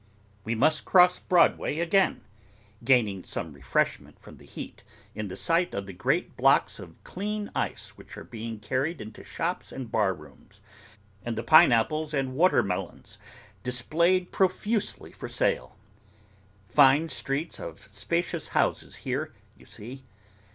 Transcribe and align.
We 0.43 0.55
must 0.55 0.83
cross 0.83 1.19
Broadway 1.19 1.77
again; 1.77 2.21
gaining 2.83 3.23
some 3.23 3.53
refreshment 3.53 4.19
from 4.19 4.37
the 4.37 4.47
heat, 4.47 4.83
in 5.13 5.27
the 5.27 5.35
sight 5.35 5.75
of 5.75 5.85
the 5.85 5.93
great 5.93 6.35
blocks 6.35 6.79
of 6.79 7.03
clean 7.03 7.51
ice 7.53 7.89
which 7.89 8.17
are 8.17 8.23
being 8.23 8.59
carried 8.59 8.99
into 8.99 9.23
shops 9.23 9.71
and 9.71 9.91
bar 9.91 10.15
rooms; 10.15 10.61
and 11.23 11.37
the 11.37 11.43
pine 11.43 11.71
apples 11.71 12.15
and 12.15 12.33
water 12.33 12.63
melons 12.63 13.19
profusely 13.61 14.19
displayed 15.11 15.15
for 15.15 15.29
sale. 15.29 15.77
Fine 16.67 17.09
streets 17.09 17.59
of 17.59 17.87
spacious 17.91 18.47
houses 18.57 18.95
here, 19.05 19.33
you 19.55 19.67
see! 19.67 20.01